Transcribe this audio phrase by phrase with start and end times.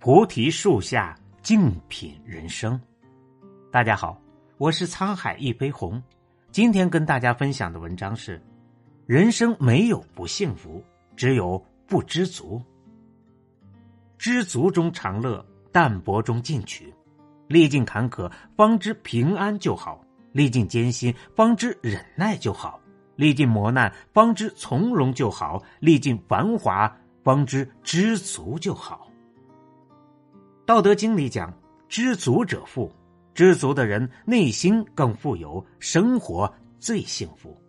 [0.00, 2.80] 菩提树下静品人生。
[3.70, 4.18] 大家好，
[4.56, 6.02] 我是沧海一杯红。
[6.50, 8.40] 今天跟大家分享的文章是：
[9.04, 10.82] 人生没有不幸福，
[11.16, 12.62] 只有不知足。
[14.16, 16.90] 知足中常乐，淡泊中进取。
[17.46, 22.80] 历尽坎坷，方知平安就好；历尽艰辛，方知忍耐就好；
[23.16, 26.90] 历尽磨难，方知从容就好；历尽繁华，
[27.22, 29.06] 方知知足就好。
[30.70, 31.52] 道德经里讲
[31.90, 32.88] ：“知足者富，
[33.34, 36.48] 知足的人内心更富有，生活
[36.78, 37.60] 最幸福。”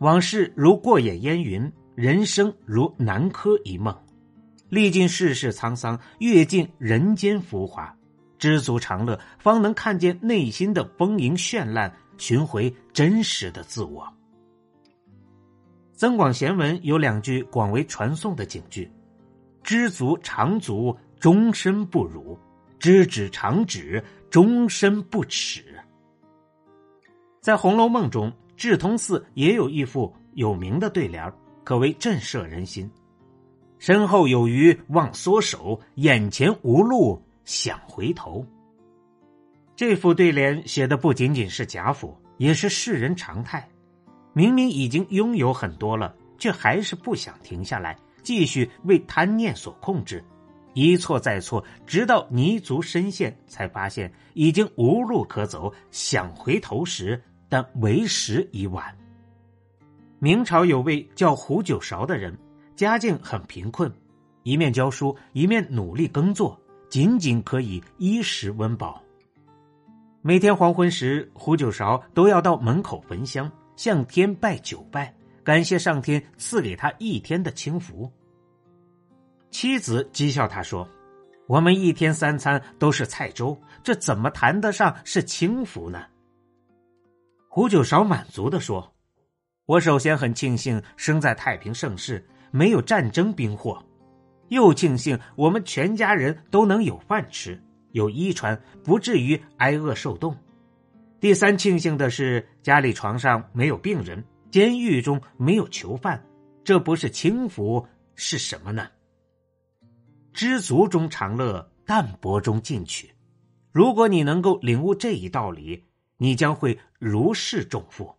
[0.00, 3.96] 往事如过眼烟云，人生如南柯一梦。
[4.68, 7.96] 历尽世事沧桑，阅尽人间浮华，
[8.36, 14.06] 知足常乐，方能看见内心的丰盈绚烂，寻回真实的自我。
[15.94, 18.86] 增广贤文有两句广为传颂的警句
[19.64, 20.94] ：“知足常足。”
[21.26, 22.38] 终身不辱，
[22.78, 25.60] 知止常止，终身不耻。
[27.40, 31.32] 在《红楼梦》中，智通寺也有一副有名的对联，
[31.64, 32.88] 可谓震慑人心
[33.80, 38.46] ：“身后有余忘缩手，眼前无路想回头。”
[39.74, 43.68] 这副对联写的不仅仅是贾府，也是世人常态。
[44.32, 50.24] 明明已经拥有很多了，却还是不想停下来，继续为贪念所控制。
[50.76, 55.72] 一错再错，直到泥足深陷，才发现已经无路可走。
[55.90, 58.94] 想回头时，但为时已晚。
[60.18, 62.36] 明朝有位叫胡九韶的人，
[62.74, 63.90] 家境很贫困，
[64.42, 66.60] 一面教书，一面努力耕作，
[66.90, 69.02] 仅仅可以衣食温饱。
[70.20, 75.10] 每天黄昏时，胡九韶都要到门口焚香，向天拜九拜，
[75.42, 78.12] 感谢上天赐给他一天的清福。
[79.58, 80.86] 妻子讥笑他说
[81.48, 86.04] ：“我们一天三餐都是菜粥，这怎么谈得上是轻福呢？”
[87.48, 88.94] 胡九韶满足的说
[89.64, 93.82] ：“我首先很庆幸生在太平盛世，没有战争兵祸；
[94.48, 97.58] 又庆幸我们全家人都能有饭吃，
[97.92, 100.34] 有衣穿，不至于挨饿受冻；
[101.18, 106.22] 第三庆幸的是家里床上没有病人，监狱中没有囚犯。
[106.62, 107.82] 这不是轻福
[108.16, 108.86] 是什么呢？”
[110.36, 113.14] 知足中常乐，淡泊中进取。
[113.72, 115.86] 如果你能够领悟这一道理，
[116.18, 118.16] 你将会如释重负。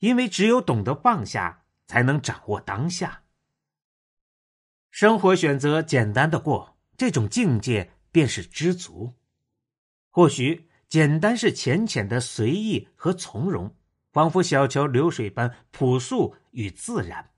[0.00, 3.22] 因为只有懂得放下，才能掌握当下。
[4.90, 9.14] 生活选择简单的过，这种境界便是知足。
[10.10, 13.72] 或许简单是浅浅的随意和从容，
[14.10, 17.30] 仿佛小桥流水般朴素与自然。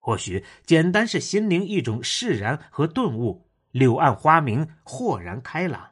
[0.00, 5.90] 或许简单是心灵一种释然和顿悟，柳暗花明，豁然开朗。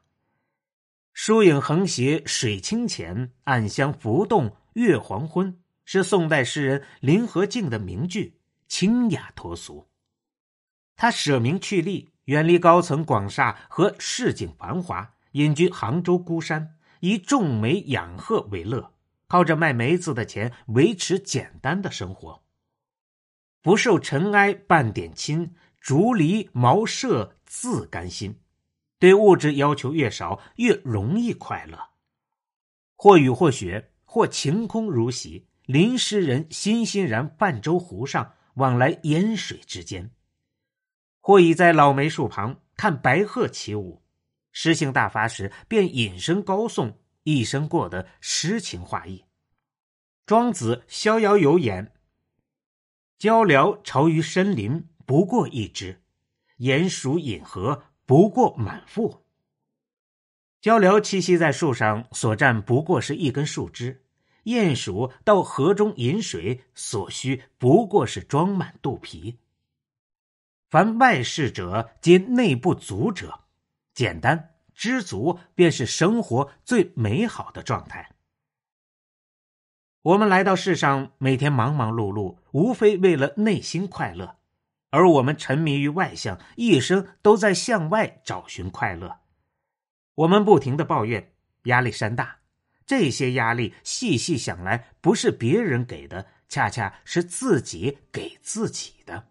[1.12, 9.86] 疏影横斜，水清浅，暗香浮动，月黄昏，是宋代诗人林和靖的名句，清雅脱俗。
[10.96, 18.94] 他舍名去利，远离高层广厦和市井繁华，隐居杭州孤山，以种梅养鹤为乐，
[19.26, 22.42] 靠着卖梅子的钱维持简单的生活。
[23.68, 28.40] 不受尘埃半点侵，竹篱茅舍自甘心。
[28.98, 31.78] 对物质要求越少，越容易快乐。
[32.96, 40.08] 或雨或雪，或晴空如洗，林诗人欣欣然泛舟湖上，往来烟水之间；
[41.20, 44.02] 或倚在老梅树旁，看白鹤起舞。
[44.50, 49.26] 诗兴大发时，便引声高颂，一生过得诗情画意。
[50.24, 51.92] 庄子《逍遥游》言。
[53.18, 55.96] 鹪鹩巢于深林，不过一只；
[56.58, 59.24] 鼹鼠饮河，不过满腹。
[60.60, 64.02] 鹪鹩栖息在树上，所占不过是一根树枝；
[64.44, 69.38] 鼹鼠到河中饮水，所需不过是装满肚皮。
[70.70, 73.46] 凡外事者，皆内不足者。
[73.94, 78.14] 简单知足，便是生活最美好的状态。
[80.02, 84.36] 我们来到世上，每天忙忙碌碌，无非为了内心快乐；
[84.90, 89.18] 而我们沉迷于外向，一生都在向外找寻快乐。
[90.14, 91.32] 我们不停的抱怨
[91.64, 92.36] 压力山大，
[92.86, 99.26] 这些压力细细想来，不是别人给的，恰恰是自己给自己的。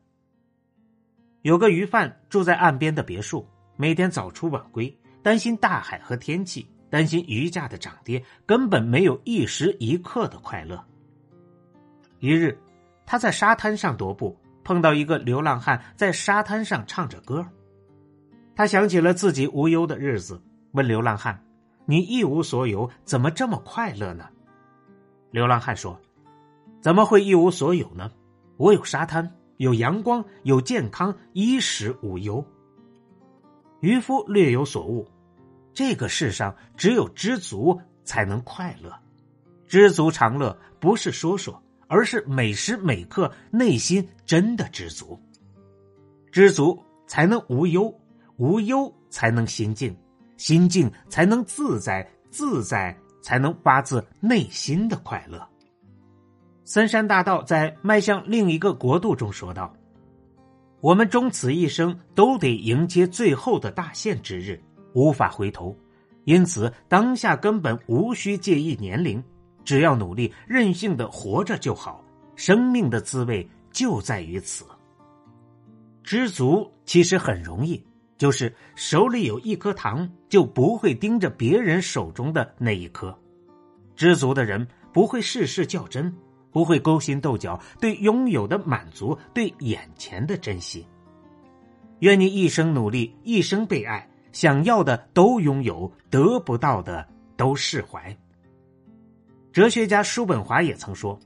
[1.43, 3.47] 有个鱼贩住在岸边的别墅，
[3.77, 4.93] 每天早出晚归，
[5.23, 6.67] 担心大海和天气。
[6.89, 10.83] 担心鱼价的涨跌，根本没有一时一刻的快乐。
[12.19, 12.57] 一日，
[13.05, 17.45] 他在沙滩上踱步，碰到一个流浪汉在沙滩上唱着歌。
[18.55, 20.41] 他想起了自己无忧的日子，
[20.71, 21.43] 问流浪汉
[21.85, 24.27] ：“你一无所有，怎么这么快乐呢？”
[25.29, 25.99] 流浪汉说
[26.81, 28.11] ：“怎么会一无所有呢？
[28.57, 32.43] 我有沙滩，有阳光，有健康，衣食无忧。”
[33.81, 35.07] 渔夫略有所悟：
[35.77, 38.91] 这个世上只有知足才能快乐，
[39.67, 45.19] 知足常乐不是说说，而是每时每刻内心真的知足。
[46.31, 47.93] 知足才能无忧。
[48.37, 49.95] 无忧才能心静，
[50.35, 55.47] 心静才能自在，自在才能发自内心的快乐。
[56.63, 59.71] 森山大道在《迈向另一个国度》中说道
[60.81, 64.59] ：“我们终此一生都得迎接最后的大限之日，
[64.97, 65.77] 无法回头，
[66.23, 69.23] 因此当下根本无需介意年龄，
[69.63, 72.03] 只要努力任性的活着就好。
[72.35, 74.65] 生命的滋味就在于此。
[76.03, 77.79] 知足其实很容易。”
[78.17, 83.15] 就是手里有一颗糖，就不会盯着别人手中的那一颗。
[83.95, 86.11] 知足的人不会事事较真，
[86.51, 90.83] 不会勾心斗角，对拥有的满足，对眼前的珍惜。
[91.99, 98.15] 愿你一生努力，一生被爱，想要的都拥有，得不到的都释怀。
[99.51, 101.19] 哲学家叔本华也曾说：“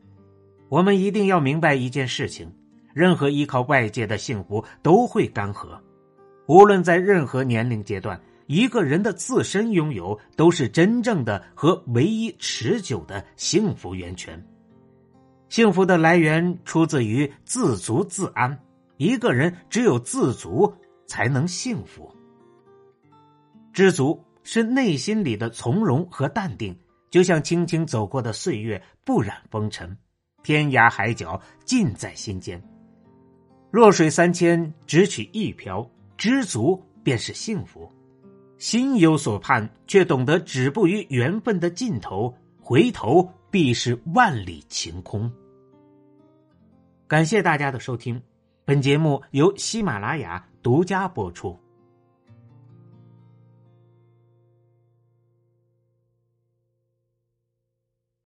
[0.71, 2.49] 我们一定要明白一件事情，
[2.93, 5.77] 任何依靠外界的幸福都会干涸。”
[6.47, 8.17] 无论在任何年龄阶段，
[8.47, 14.41] 一个人的自身拥有都是真正的和唯一持久的幸福源泉。
[15.49, 18.57] 幸福的来源出自于自足自安。
[18.95, 20.73] 一个人只有自足，
[21.07, 22.09] 才能幸福。
[23.73, 26.77] 知足是内心里的从容和淡定，
[27.09, 29.97] 就像轻轻走过的岁月，不染风尘。
[30.43, 32.61] 天涯海角尽在心间。
[33.69, 35.89] 弱水三千，只取一瓢。
[36.17, 37.91] 知足便是幸福，
[38.59, 45.31] 心有所盼，却懂得止步于缘分的尽头，回头必是万里晴空。
[47.07, 48.21] 感谢大家的收听，
[48.65, 51.57] 本节目由喜马拉雅独家播出。